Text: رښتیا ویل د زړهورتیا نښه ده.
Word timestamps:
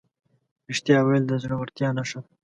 رښتیا 0.69 0.97
ویل 1.03 1.23
د 1.27 1.33
زړهورتیا 1.43 1.89
نښه 1.97 2.19
ده. 2.23 2.29